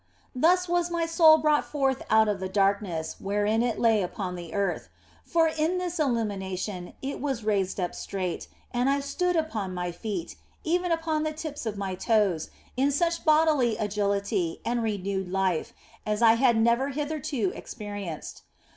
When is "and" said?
8.71-8.89, 14.65-14.81